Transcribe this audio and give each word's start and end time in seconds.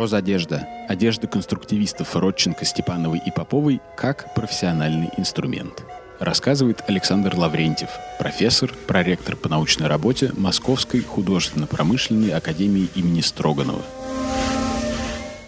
Прозодежда. 0.00 0.66
Одежда 0.88 1.26
конструктивистов 1.26 2.16
Родченко, 2.16 2.64
Степановой 2.64 3.20
и 3.26 3.30
Поповой 3.30 3.82
как 3.98 4.32
профессиональный 4.32 5.10
инструмент. 5.18 5.84
Рассказывает 6.18 6.82
Александр 6.86 7.36
Лаврентьев, 7.36 7.90
профессор, 8.18 8.72
проректор 8.86 9.36
по 9.36 9.50
научной 9.50 9.88
работе 9.88 10.32
Московской 10.38 11.02
художественно-промышленной 11.02 12.30
академии 12.30 12.88
имени 12.94 13.20
Строганова. 13.20 13.82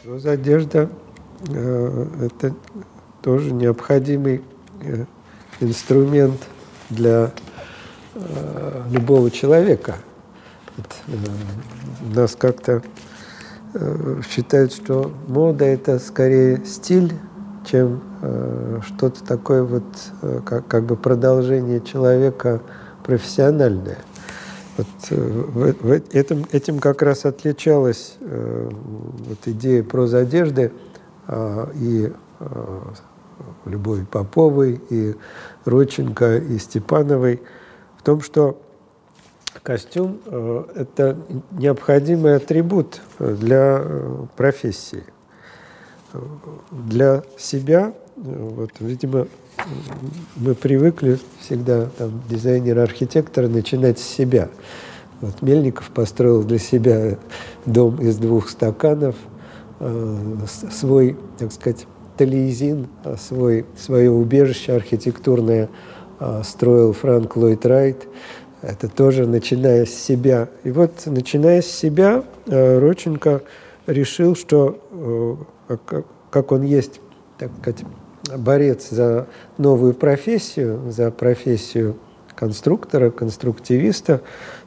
Прозодежда 0.04 0.90
э,– 1.48 2.06
это 2.20 2.54
тоже 3.22 3.52
необходимый 3.52 4.42
э, 4.82 5.06
инструмент 5.60 6.42
для 6.90 7.30
э, 8.16 8.82
любого 8.90 9.30
человека. 9.30 9.96
Вот, 10.76 10.94
э, 11.06 12.14
нас 12.14 12.36
как-то 12.36 12.82
считают, 14.28 14.72
что 14.72 15.10
мода 15.28 15.64
это 15.64 15.98
скорее 15.98 16.64
стиль, 16.64 17.12
чем 17.64 18.02
э, 18.20 18.80
что-то 18.86 19.24
такое 19.24 19.62
вот 19.62 19.84
э, 20.22 20.40
как, 20.44 20.66
как 20.66 20.84
бы 20.84 20.96
продолжение 20.96 21.80
человека 21.80 22.60
профессиональное. 23.04 23.98
Вот, 24.76 24.86
э, 25.10 25.16
в, 25.16 25.72
в 25.86 25.90
этом, 26.12 26.46
этим 26.52 26.78
как 26.78 27.02
раз 27.02 27.24
отличалась 27.24 28.16
э, 28.20 28.70
вот 28.70 29.38
идея 29.46 29.82
прозодежды 29.82 30.72
э, 31.28 31.66
и 31.74 32.12
э, 32.40 32.80
Любови 33.64 34.04
Поповой, 34.10 34.80
и 34.90 35.14
Родченко, 35.64 36.38
и 36.38 36.58
Степановой, 36.58 37.42
в 37.96 38.02
том, 38.02 38.20
что 38.20 38.60
Костюм 39.62 40.20
э,– 40.26 40.64
это 40.74 41.16
необходимый 41.52 42.36
атрибут 42.36 43.00
для 43.18 43.80
э, 43.80 44.26
профессии. 44.36 45.04
Для 46.70 47.22
себя, 47.38 47.92
э, 48.16 48.20
вот, 48.24 48.70
видимо, 48.80 49.28
мы 50.36 50.54
привыкли 50.54 51.18
всегда, 51.40 51.86
там, 51.98 52.22
дизайнер, 52.28 52.78
архитектор, 52.78 53.46
начинать 53.48 53.98
с 53.98 54.04
себя. 54.04 54.48
Вот 55.20 55.42
Мельников 55.42 55.90
построил 55.90 56.42
для 56.42 56.58
себя 56.58 57.18
дом 57.64 58.00
из 58.00 58.16
двух 58.16 58.48
стаканов, 58.48 59.14
свой, 60.72 61.16
так 61.38 61.52
сказать, 61.52 61.86
талиезин, 62.16 62.88
свой, 63.18 63.66
свое 63.76 64.10
убежище 64.10 64.72
архитектурное 64.72 65.68
строил 66.44 66.92
Франк 66.92 67.36
Ллойд 67.36 67.66
Райт– 67.66 68.08
это 68.62 68.88
тоже 68.88 69.26
начиная 69.26 69.84
с 69.84 69.90
себя. 69.90 70.48
И 70.64 70.70
вот, 70.70 70.92
начиная 71.06 71.60
с 71.62 71.66
себя, 71.66 72.24
э, 72.46 72.78
Родченко 72.78 73.42
решил, 73.86 74.36
что 74.36 74.78
э, 75.68 75.76
как 76.30 76.52
он 76.52 76.62
есть, 76.62 77.00
так 77.38 77.50
сказать, 77.60 77.84
борец 78.38 78.88
за 78.90 79.26
новую 79.58 79.94
профессию, 79.94 80.90
за 80.90 81.10
профессию 81.10 81.96
конструктора, 82.34 83.10
конструктивиста, 83.10 84.22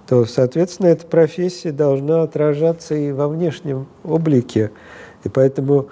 то, 0.07 0.25
соответственно, 0.25 0.87
эта 0.87 1.07
профессия 1.07 1.71
должна 1.71 2.21
отражаться 2.21 2.95
и 2.95 3.11
во 3.11 3.27
внешнем 3.27 3.87
облике. 4.03 4.71
И 5.23 5.29
поэтому 5.29 5.87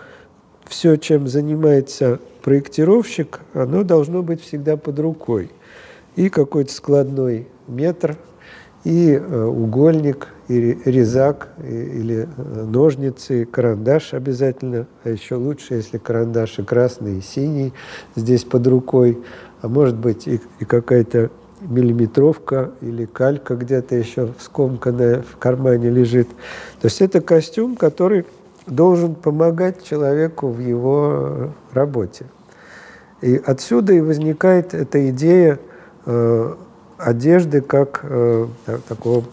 все, 0.66 0.98
чем 0.98 1.28
занимается 1.28 2.20
проектировщик, 2.44 3.40
оно 3.54 3.84
должно 3.84 4.22
быть 4.22 4.42
всегда 4.42 4.78
под 4.78 5.00
рукой. 5.00 5.50
И 6.16 6.30
какой-то 6.30 6.72
складной 6.72 7.48
метр, 7.68 8.18
и 8.84 9.14
э, 9.14 9.46
угольник, 9.46 10.28
и 10.50 10.78
резак, 10.86 11.50
или 11.64 12.28
э, 12.36 12.64
ножницы, 12.66 13.46
карандаш 13.46 14.14
обязательно, 14.14 14.88
а 15.04 15.10
еще 15.10 15.36
лучше, 15.36 15.76
если 15.76 15.98
карандаши 15.98 16.64
красный 16.64 17.20
и 17.20 17.22
синий 17.22 17.74
здесь 18.16 18.44
под 18.44 18.68
рукой, 18.68 19.24
а 19.62 19.70
может 19.70 19.96
быть 19.96 20.28
и, 20.28 20.42
и 20.60 20.66
какая-то 20.66 21.30
миллиметровка 21.62 22.72
или 22.82 23.06
калька 23.06 23.56
где-то 23.56 23.96
еще 23.96 24.34
скомканная 24.40 25.22
в 25.22 25.38
кармане 25.38 25.90
лежит. 25.90 26.28
То 26.82 26.88
есть 26.88 27.02
это 27.02 27.22
костюм, 27.22 27.78
который 27.78 28.26
должен 28.68 29.16
помогать 29.16 29.84
человеку 29.84 30.50
в 30.50 30.60
его 30.60 31.52
работе. 31.72 32.26
И 33.22 33.42
отсюда 33.46 33.94
и 33.94 34.02
возникает 34.02 34.74
эта 34.74 35.10
идея 35.10 35.60
э, 36.06 36.56
одежды 36.98 37.62
как 37.62 38.02
э, 38.04 38.48
такого 38.88 39.24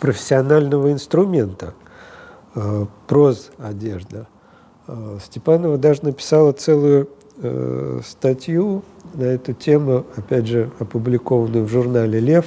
профессионального 0.00 0.92
инструмента, 0.92 1.74
э, 2.54 2.86
проз 3.06 3.50
одежда. 3.58 4.26
Э, 4.86 5.18
Степанова 5.24 5.78
даже 5.78 6.04
написала 6.04 6.52
целую 6.52 7.08
э, 7.38 8.00
статью 8.04 8.82
на 9.14 9.24
эту 9.24 9.52
тему, 9.54 10.04
опять 10.16 10.46
же, 10.46 10.70
опубликованную 10.78 11.64
в 11.64 11.68
журнале 11.68 12.20
«Лев», 12.20 12.46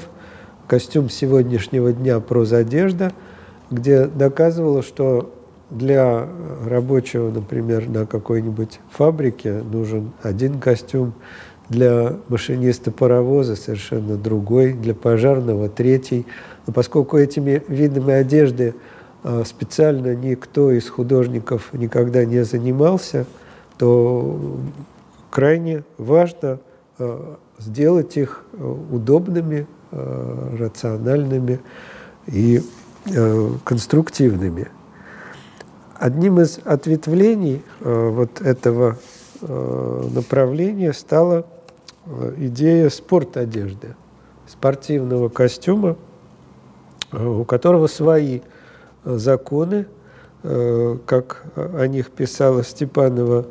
«Костюм 0.67 1.09
сегодняшнего 1.09 1.93
дня. 1.93 2.19
Проз 2.19 2.51
одежда», 2.51 3.13
где 3.71 4.05
доказывала, 4.05 4.83
что 4.83 5.33
для 5.69 6.27
рабочего, 6.65 7.29
например, 7.31 7.89
на 7.89 8.05
какой-нибудь 8.05 8.79
фабрике 8.91 9.61
нужен 9.63 10.11
один 10.21 10.59
костюм, 10.59 11.13
для 11.69 12.15
машиниста 12.29 12.91
паровоза 12.91 13.55
совершенно 13.55 14.15
другой, 14.15 14.73
для 14.73 14.93
пожарного 14.93 15.69
третий. 15.69 16.25
Но 16.65 16.73
поскольку 16.73 17.17
этими 17.17 17.61
видами 17.67 18.13
одежды 18.13 18.73
а, 19.23 19.43
специально 19.45 20.15
никто 20.15 20.71
из 20.71 20.89
художников 20.89 21.73
никогда 21.73 22.23
не 22.25 22.43
занимался, 22.43 23.25
то 23.77 24.59
крайне 25.29 25.83
важно 25.97 26.59
а, 26.99 27.37
сделать 27.59 28.17
их 28.17 28.45
а, 28.53 28.71
удобными, 28.91 29.67
рациональными 29.89 31.61
и 32.27 32.61
конструктивными. 33.63 34.67
Одним 35.97 36.41
из 36.41 36.59
ответвлений 36.65 37.63
вот 37.79 38.41
этого 38.41 38.97
направления 39.41 40.91
стало 40.91 41.45
Э, 42.09 42.33
идея 42.37 42.89
спорт-одежды, 42.89 43.95
спортивного 44.47 45.29
костюма, 45.29 45.97
э, 47.11 47.25
у 47.25 47.43
которого 47.43 47.87
свои 47.87 48.41
э, 49.03 49.17
законы, 49.17 49.87
как 50.43 51.43
о 51.55 51.87
них 51.87 52.11
писала 52.11 52.63
Степанова, 52.63 53.47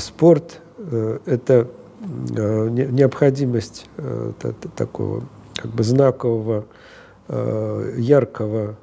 спорт– 0.00 0.60
это 1.26 1.68
необходимость 2.00 3.86
такого 4.74 5.22
как 5.54 5.70
бы 5.70 5.84
знакового, 5.84 6.64
яркого 7.28 8.76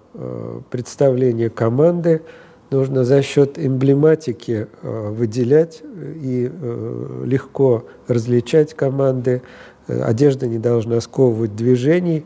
представления 0.70 1.50
команды– 1.50 2.22
нужно 2.70 3.04
за 3.04 3.22
счет 3.22 3.58
эмблематики 3.58 4.68
э, 4.82 5.10
выделять 5.10 5.82
и 5.82 6.52
э, 6.52 7.24
легко 7.26 7.86
различать 8.08 8.74
команды. 8.74 9.42
Э, 9.88 10.02
одежда 10.04 10.48
не 10.48 10.60
должна 10.60 11.00
сковывать 11.02 11.56
движений. 11.56 12.26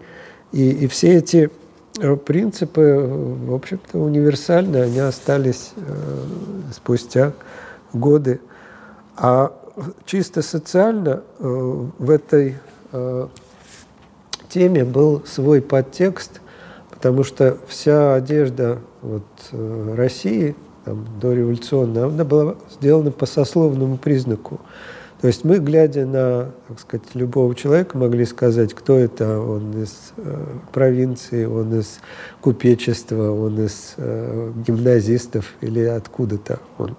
И, 0.52 0.70
и 0.70 0.88
все 0.88 1.18
эти 1.18 1.50
принципы, 2.26 3.06
в 3.46 3.54
общем-то, 3.54 4.00
универсальны, 4.00 4.78
они 4.78 5.00
остались 5.00 5.74
спустя 6.74 7.34
годы. 7.94 8.40
А 9.18 9.54
чисто 10.06 10.42
социально 10.42 11.22
в 11.38 12.10
этой 12.10 12.56
теме 14.50 14.86
был 14.86 15.24
свой 15.26 15.62
подтекст, 15.62 16.42
потому 17.02 17.24
что 17.24 17.58
вся 17.68 18.14
одежда 18.14 18.78
вот, 19.02 19.24
э, 19.54 19.96
России, 19.98 20.56
там, 20.86 21.08
дореволюционная, 21.20 22.06
она 22.06 22.24
была 22.24 22.58
сделана 22.70 23.10
по 23.10 23.26
сословному 23.26 23.98
признаку. 23.98 24.60
То 25.20 25.26
есть 25.26 25.44
мы, 25.44 25.58
глядя 25.58 26.06
на, 26.06 26.52
так 26.68 26.80
сказать, 26.80 27.08
любого 27.16 27.56
человека, 27.56 27.98
могли 27.98 28.24
сказать, 28.24 28.76
кто 28.76 29.00
это, 29.00 29.40
он 29.40 29.82
из 29.82 30.14
э, 30.18 30.46
провинции, 30.72 31.46
он 31.46 31.80
из 31.80 32.02
купечества, 32.40 33.32
он 33.32 33.66
из 33.66 33.96
э, 33.98 34.52
гимназистов 34.68 35.56
или 35.62 35.80
откуда-то 35.82 36.60
он. 36.78 36.96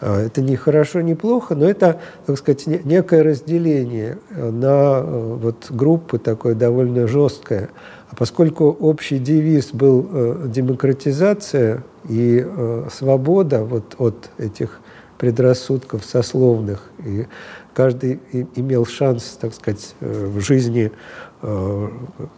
А, 0.00 0.20
это 0.20 0.40
не 0.40 0.56
хорошо, 0.56 1.00
не 1.00 1.14
плохо, 1.14 1.54
но 1.54 1.68
это, 1.68 2.00
так 2.26 2.38
сказать, 2.38 2.66
некое 2.66 3.22
разделение 3.22 4.18
на 4.30 5.00
э, 5.00 5.38
вот 5.40 5.66
группы 5.70 6.18
такое 6.18 6.54
довольно 6.54 7.06
жесткое. 7.06 7.70
А 8.14 8.16
поскольку 8.16 8.66
общий 8.66 9.18
девиз 9.18 9.70
был 9.72 10.08
э, 10.08 10.46
демократизация 10.46 11.82
и 12.08 12.44
э, 12.46 12.88
свобода 12.92 13.64
вот 13.64 13.96
от 13.98 14.30
этих 14.38 14.78
предрассудков 15.18 16.04
сословных, 16.04 16.90
и 17.04 17.26
каждый 17.72 18.20
имел 18.54 18.86
шанс, 18.86 19.36
так 19.40 19.52
сказать, 19.52 19.96
э, 20.00 20.26
в 20.26 20.40
жизни 20.40 20.92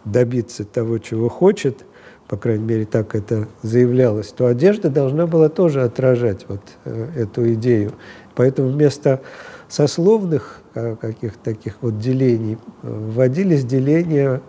добиться 0.03 0.65
того, 0.65 0.97
чего 0.97 1.29
хочет, 1.29 1.85
по 2.27 2.37
крайней 2.37 2.63
мере, 2.63 2.85
так 2.85 3.15
это 3.15 3.47
заявлялось, 3.61 4.27
то 4.27 4.47
одежда 4.47 4.89
должна 4.89 5.27
была 5.27 5.49
тоже 5.49 5.83
отражать 5.83 6.45
вот 6.47 6.61
э, 6.85 7.07
эту 7.15 7.53
идею. 7.53 7.93
Поэтому 8.35 8.69
вместо 8.69 9.21
сословных 9.69 10.61
э, 10.75 10.95
каких-то 10.99 11.39
таких 11.43 11.77
вот 11.81 11.99
делений 11.99 12.57
вводились 12.81 13.63
деления 13.65 14.41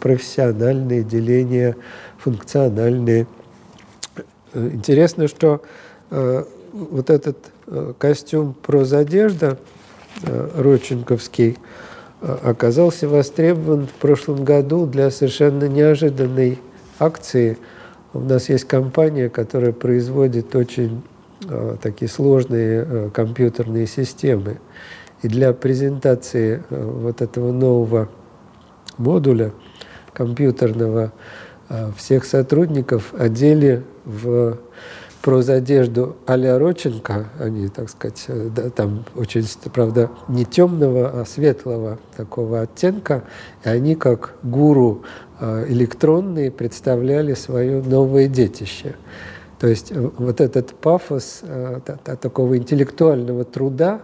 профессиональные, 0.00 1.02
деления 1.02 1.76
функциональные. 2.18 3.26
Интересно, 4.54 5.28
что 5.28 5.62
вот 6.10 7.08
этот 7.08 7.38
костюм 7.98 8.54
прозодежда 8.54 9.58
Роченковский– 10.56 11.56
оказался 12.22 13.08
востребован 13.08 13.86
в 13.86 14.00
прошлом 14.00 14.44
году 14.44 14.86
для 14.86 15.10
совершенно 15.10 15.68
неожиданной 15.68 16.60
акции. 16.98 17.58
У 18.12 18.20
нас 18.20 18.48
есть 18.48 18.64
компания, 18.64 19.28
которая 19.28 19.72
производит 19.72 20.54
очень 20.54 21.02
э, 21.48 21.76
такие 21.82 22.08
сложные 22.08 22.86
э, 22.86 23.10
компьютерные 23.12 23.86
системы. 23.86 24.58
И 25.22 25.28
для 25.28 25.52
презентации 25.52 26.62
э, 26.68 26.84
вот 26.84 27.22
этого 27.22 27.52
нового 27.52 28.08
модуля 28.98 29.52
компьютерного 30.12 31.12
всех 31.96 32.26
сотрудников 32.26 33.14
одели 33.14 33.82
в 34.04 34.58
прозодежду 35.22 36.16
а-ля 36.26 36.58
Роченко, 36.58 37.28
они, 37.38 37.68
так 37.68 37.88
сказать, 37.88 38.24
э, 38.26 38.50
да, 38.54 38.70
там 38.70 39.04
очень, 39.14 39.46
правда, 39.72 40.10
не 40.28 40.44
темного, 40.44 41.20
а 41.20 41.24
светлого 41.24 41.98
такого 42.16 42.62
оттенка, 42.62 43.22
и 43.64 43.68
они 43.68 43.94
как 43.94 44.34
гуру 44.42 45.02
э, 45.40 45.66
электронные 45.68 46.50
представляли 46.50 47.34
свое 47.34 47.82
новое 47.82 48.26
детище. 48.26 48.96
То 49.60 49.68
есть 49.68 49.92
э, 49.92 50.10
вот 50.18 50.40
этот 50.40 50.74
пафос 50.74 51.42
такого 52.20 52.58
интеллектуального 52.58 53.44
труда, 53.44 54.02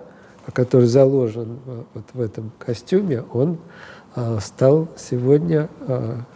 который 0.52 0.86
заложен 0.86 1.58
вот 1.94 2.04
в 2.14 2.20
этом 2.20 2.52
костюме, 2.58 3.22
он 3.34 3.58
стал 4.40 4.88
сегодня 4.96 5.68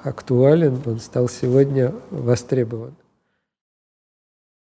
актуален, 0.02 0.78
он 0.84 0.98
стал 0.98 1.28
сегодня 1.30 1.94
востребован. 2.10 2.92